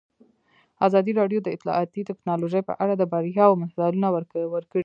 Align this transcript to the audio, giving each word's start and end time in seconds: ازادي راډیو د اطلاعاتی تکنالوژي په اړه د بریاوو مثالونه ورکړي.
ازادي 0.87 1.11
راډیو 1.19 1.39
د 1.43 1.47
اطلاعاتی 1.55 2.01
تکنالوژي 2.09 2.61
په 2.69 2.73
اړه 2.83 2.93
د 2.97 3.03
بریاوو 3.11 3.61
مثالونه 3.63 4.07
ورکړي. 4.15 4.79